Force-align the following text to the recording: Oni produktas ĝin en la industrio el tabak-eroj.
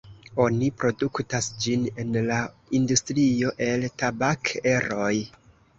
Oni 0.43 0.69
produktas 0.83 1.49
ĝin 1.65 1.85
en 2.05 2.17
la 2.31 2.41
industrio 2.81 3.55
el 3.69 3.89
tabak-eroj. 4.03 5.17